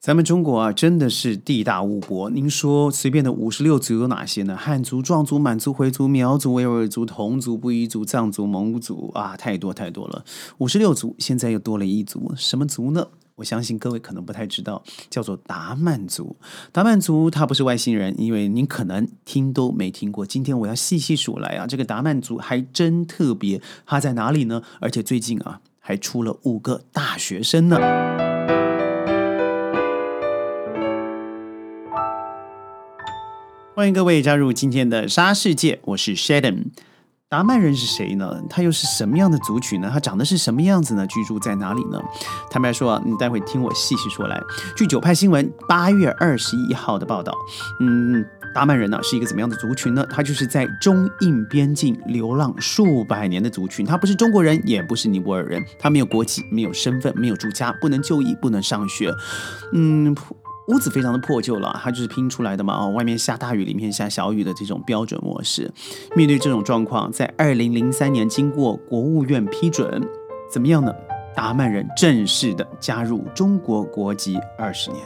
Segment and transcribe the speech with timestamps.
[0.00, 2.30] 咱们中国啊，真的是地大物博。
[2.30, 4.56] 您说随便的五十六族有哪些呢？
[4.56, 10.24] 汉族、壮族、满族、回族、苗族、维吾尔族、侗族、布依族、藏族、蒙古族啊，太多太多了。
[10.56, 13.08] 五十六族现在又多了一族，什么族呢？
[13.34, 16.34] 我相信各位可能不太知道，叫做达曼族。
[16.72, 20.24] 达曼族他不是外星人，因为您可能听都没听过。
[20.24, 23.60] 今天我要细细数来啊，这个达曼族还真特别。
[23.84, 24.62] 他在哪里呢？
[24.80, 27.76] 而且最近啊，还出了五个大学生呢。
[33.72, 36.66] 欢迎各位加入今天的沙世界，我是 Sheldon。
[37.28, 38.42] 达曼人是谁呢？
[38.50, 39.88] 他又是什么样的族群呢？
[39.92, 41.06] 他长得是什么样子呢？
[41.06, 42.02] 居住在哪里呢？
[42.50, 44.42] 坦白说啊，你待会听我细细说来。
[44.76, 47.32] 据九派新闻八月二十一号的报道，
[47.78, 50.04] 嗯，达曼人呢是一个怎么样的族群呢？
[50.10, 53.86] 他就是在中印边境流浪数百年的族群。
[53.86, 59.14] 他不是中国人，也不是尼泊尔人，他没有国籍，没有身份，没有住家，不能就医，不能上学。
[59.72, 60.16] 嗯。
[60.70, 62.74] 屋子非常的破旧了，它就是拼出来的嘛。
[62.74, 65.68] 哦，外面下大雨，里面下小雨的这种标准模式。
[66.14, 70.00] 面对这种状况，在二零零三年经过国务院批准，
[70.48, 70.92] 怎么样呢？
[71.34, 75.02] 达曼人正式的加入中国国籍二十年。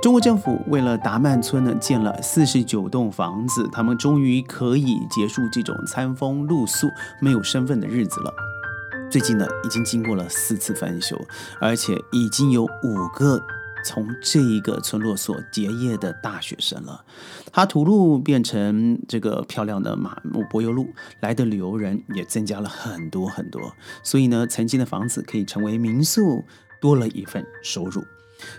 [0.00, 6.88] 中国政府为了达曼村呢建了四十九栋房子，他们终于可以结束这种餐风露宿、
[7.20, 8.32] 没有身份的日子了。
[9.10, 11.16] 最近呢，已经经过了四次翻修，
[11.60, 13.40] 而且已经有五个。
[13.84, 17.04] 从这一个村落所结业的大学生了，
[17.52, 20.88] 哈土路变成这个漂亮的马木柏油路，
[21.20, 26.44] 来的旅游人也增加了很多很多，所以呢，曾经的房子可以成为民宿，
[26.80, 28.02] 多了一份收入。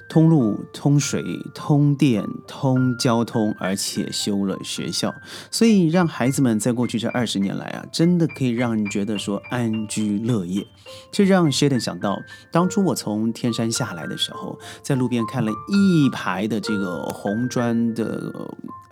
[0.08, 5.14] 通路、通水、通电、通交通，而且修了学校，
[5.52, 10.66] 所以让孩子们在过去这二十年来啊，真的可以让人觉得说安居乐业。
[11.12, 12.20] 这让 Sheldon 想到，
[12.52, 18.34] 当初我从天山下来的时候，在路边看了一排的这个红砖的。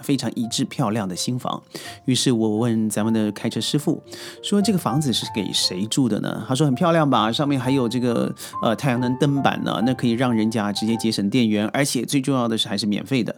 [0.04, 1.64] 非常一致漂亮的新房，
[2.06, 4.04] 于是我问咱们的开车师傅
[4.44, 13.34] 说：“这个房子是给谁住的呢？”他说：“很漂亮吧，上面还有这个呃太阳能灯板呢，那可以让人家直接节省电源，而且最重要的是还是免费的。”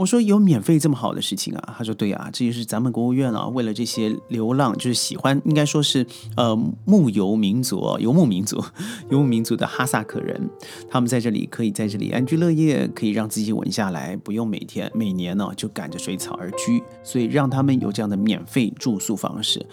[0.00, 1.74] 我说有免费这么好的事情啊？
[1.76, 6.06] 他说对啊，这就是咱们国务院啊，为了这些流浪，就是喜欢，应该说是
[6.38, 6.56] 呃
[6.86, 8.64] 牧游民族、游牧民族、
[9.10, 10.48] 游牧民族的哈萨克人，
[10.88, 19.66] 他们在这里可以在这里安居乐业，可以让自己稳下来，不用每天每年呢就赶着水草而居，所以让他们有这样的免费住宿方式。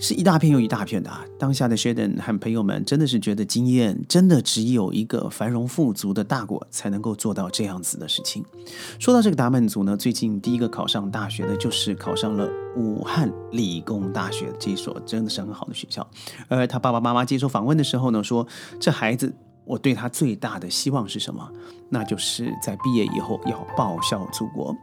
[0.00, 1.22] 是一大片又一大片的啊！
[1.38, 8.42] 当下的 Sheldon 和朋友们真的是觉得惊艳，真的只有一个繁荣富足的大国才能够做到这样子的事情。
[8.98, 16.08] 说到这个达曼族呢，最近第一个考上大学的就是考上了武汉理工大学这所真的是很好的学校。
[16.48, 18.46] 而他爸爸妈妈接受访问的时候呢，说
[18.80, 19.30] 这孩子
[19.66, 21.46] 我对他最大的希望是什么？
[21.90, 24.74] 那就是在毕业以后要报效祖国。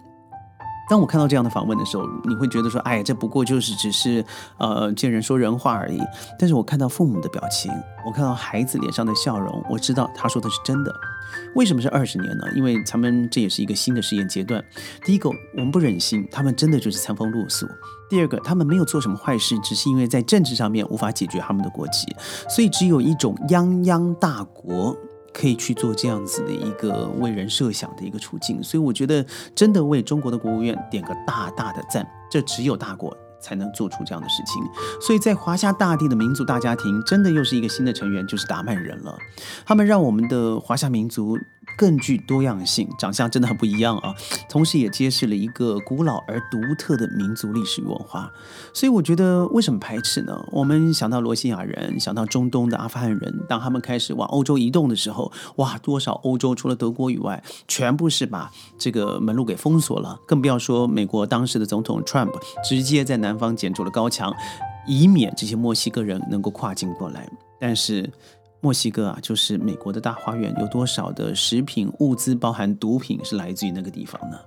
[0.89, 4.23] 当我看到这样的访问的时候，你会觉得说，哎，这不过就是只是
[4.57, 6.01] 呃见人说人话而已。
[6.39, 7.71] 但是我看到父母的表情，
[8.05, 10.93] 我看到孩子脸上的笑容，我知道他说的是真的。
[11.55, 12.45] 为什么是二十年呢？
[12.55, 14.63] 因为咱们这也是一个新的试验阶段。
[15.03, 17.67] 第一个，我们不忍心他们真的就是餐风露宿；
[18.09, 22.15] 第二个，他们没有做什么坏事，只是因为在政治上面无法解决他们的国籍，
[22.47, 24.97] 所以只有一种泱泱大国。
[25.37, 34.63] 可以去做这样子的一个为人设想的一个处境，所以我觉得真的为中国的国务院点个大大的赞，这只有大国才能做出这样的事情。
[34.99, 39.15] 所以在华夏大地的民族大家庭，真的又是一个新的成员，就是达曼人了。
[39.63, 41.37] 他们让我们的华夏民族。
[41.77, 44.13] 更具多样性，长相真的很不一样啊！
[44.49, 48.31] 同时也揭示了一个古老而独特的民族历史与文化。
[48.73, 50.43] 所以我觉得，为什么排斥呢？
[50.51, 60.19] 我们想到罗西亚人，想到中东的阿富汗人，当他们开始往欧洲移动的时候，哇，多少欧洲除了德国以外，全部是把这个门路给封锁了。
[60.25, 62.33] 更不要说美国当时的总统 Trump
[62.67, 64.33] 直接在南方建筑了高墙，
[64.87, 67.29] 以免这些墨西哥人能够跨境过来。
[67.59, 68.11] 但是。
[68.61, 74.37] 墨西哥啊，就是美国的大花园，有多少的食品物资，包含毒品，是来自于那个地方呢？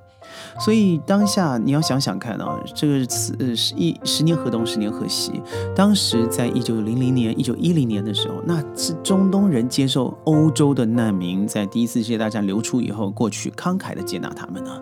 [0.60, 2.94] 所以当下你要想想看啊，这个
[3.38, 5.32] 呃十一十年河东，十年河西。
[5.74, 14.80] 当时在一九零零年、一九一零年的时候，那是中东人接受欧洲的难民，在第一次世界大战流出以后，过去慷慨的接纳他们呢。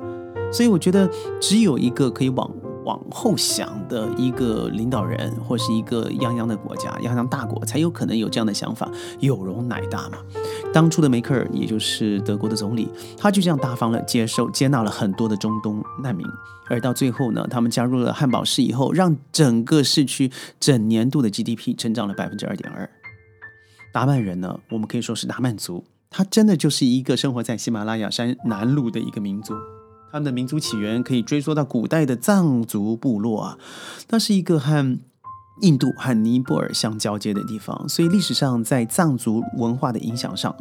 [0.52, 1.08] 所以我觉得
[1.40, 2.50] 只有一个可以往。
[2.88, 8.90] 往后想的一个领导人，或是一个泱泱的国家、泱泱大国，才有可能有这样的想法。
[9.20, 10.16] 有容乃大嘛。
[10.72, 12.88] 当初的梅克尔，也就是德国的总理，
[13.18, 16.26] 他就这样大方了，接受接纳了很多的中东难民。
[16.70, 22.88] 而到最后呢，他们加入了汉堡市以后，让整个市区整年度的 GDP 增长了百分之二点二。
[23.92, 25.84] 达曼人呢，我们可以说是达曼族。
[26.08, 29.52] 他真的就是一个生活在喜马拉雅山南麓的一个民族。
[30.10, 33.58] 他们的民族起源可以追溯到古代的藏族部落啊，
[34.08, 34.98] 那是一个和
[35.62, 40.56] 印度和尼泊尔相交接的地方，所以历史上在藏族文化的影响上，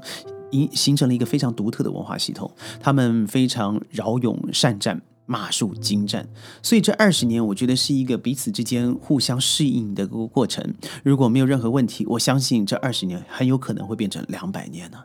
[0.52, 2.52] 形形成了一个非常独特的文化系统。
[2.80, 5.02] 他们非常骁勇善战。
[5.30, 6.26] 马术精湛，
[6.64, 10.74] 所以这二十年，我觉得是一个彼此之间互相适应的过程。
[11.04, 15.00] 如果没有任何问题，我相信这二十年很有可能会变成两百年呢。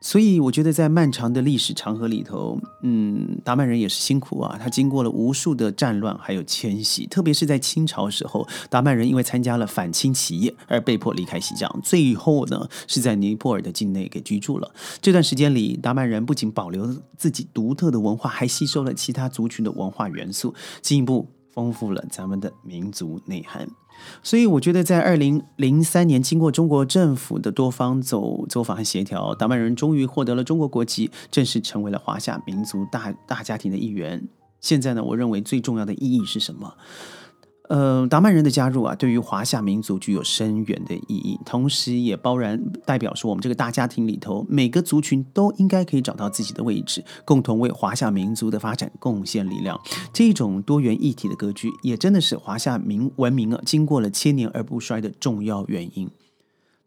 [0.00, 4.58] 所以我觉得，在漫长的历史长河里头，嗯，达曼人也是辛苦啊。
[4.58, 14.72] 他经过了无数的战乱，还有迁徙，特别是在清朝时候，达曼人因为参加了反清起义而被迫离开西藏，最后呢是在尼泊尔的境内给居住了。
[15.02, 23.68] 这段时间里，达曼人不仅保留自己独特的文化，还吸收了其他族群的文化元素，进一步丰富了咱们的民族内涵。
[24.22, 34.28] 所以我觉得，在二零零三年，经过中国政府的多方走走访和协调，达曼人终于获得了中国国籍，正式成为了华夏民族大大家庭的一员。
[34.60, 36.74] 现在呢，我认为最重要的意义是什么？
[37.70, 49.80] 呃，达曼人的加入啊，对于华夏民族具有深远的意义，同时也包然代表说，我们这个大家庭里头，每个族群都应该可以找到自己的位置，共同为华夏民族的发展贡献力量。
[50.12, 56.10] 这种多元一体的格局，也真的是华夏民文明啊，经过了千年而不衰的重要原因。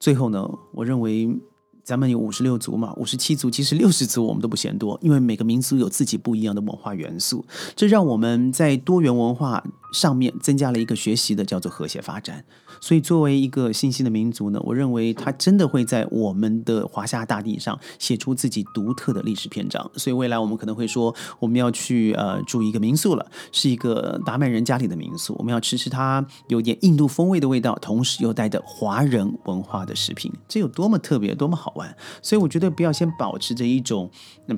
[0.02, 1.40] 最后呢，我认为。
[1.86, 7.44] 咱们有五十六族嘛，五十七族，其实六十族我们都不嫌多，因为每个民族有自己不一样的文化元素，
[7.76, 9.62] 这让我们在多元文化
[9.94, 12.44] 上面增加了一个学习的叫做和谐发展。
[12.82, 19.90] 所以作为一个新兴的民族呢，我认为它真的会在我们的华夏大地上写出自己独特的历史篇章。
[19.96, 31.74] 所以未来我们可能会说，我们要去呃住一个民宿了，是一个达曼人家里的民宿，我们要吃吃它有点印度风味的味道，同时又带着华人文化的食品，这有多么特别，多么好。
[31.76, 31.92] 玩，
[32.22, 34.08] 所以我觉得不要先保持着一种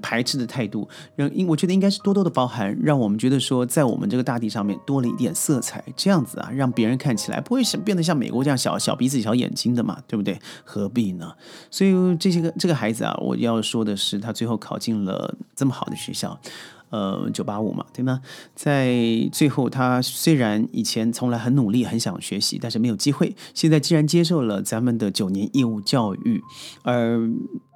[0.01, 0.85] 排斥的态度，
[1.15, 10.39] 让应我觉得应该是多多的包含，让我们觉得说在我们这个大地上面多了一点点色彩，这样子啊，让别人看起来不会像变得像美国这样小小鼻子小眼睛的嘛，对不对？
[10.63, 11.33] 何必呢？
[11.71, 16.39] 所以这些个这个孩子啊，我要说的是，他最后考进了这么好的学校。
[16.89, 18.21] 呃，九八五嘛，对吗？
[18.53, 18.93] 在
[19.31, 23.35] 最后，他虽然以前从来很努力、很想学习，但是没有机会。
[23.53, 26.41] 现在既然接受了咱们的九年义务教育，
[26.83, 27.19] 而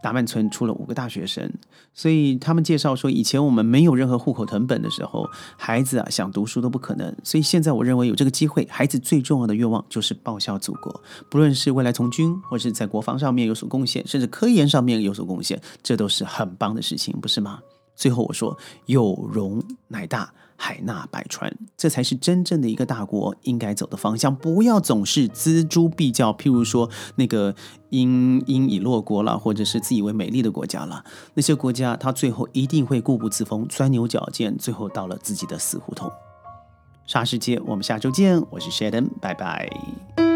[0.01, 1.51] 达曼村出了五个大学生，
[1.93, 5.27] 所以他们介绍说，以前我们没有任何户口成本的时候，
[5.57, 7.13] 孩子啊想读书都不可能。
[7.23, 17.59] 所以现在我认为有这个机会，孩子最重要的愿望就是报效祖国，不论是未来从军，或是在国防上面有所贡献，甚至科研上面有所贡献，这都是很棒的事情，不是吗？
[17.99, 24.33] 最后我说，有容乃大，海纳百川，这才是真正的一个大国应该走的方向。
[24.33, 27.53] 不要总是锱铢必较，譬如说那个
[27.89, 31.03] 因因以落国了，或者是自以为美丽的国家了，
[31.33, 36.09] 那些国家他最后一定会固步自封，钻牛角尖，最后到了自己的死胡同。
[37.05, 40.28] 沙世界，我们下周见，我是 Sheldon，拜拜。